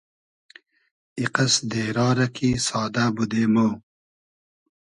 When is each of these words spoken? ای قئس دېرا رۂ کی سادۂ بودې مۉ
ای 1.17 1.25
قئس 1.35 1.55
دېرا 1.71 2.07
رۂ 2.17 2.27
کی 2.35 2.49
سادۂ 2.67 3.05
بودې 3.15 3.43
مۉ 3.53 3.71